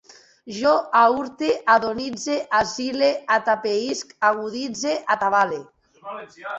[0.59, 0.69] Jo
[1.01, 5.65] aürte, adonitze, asile, atapeïsc, aguditze, atabale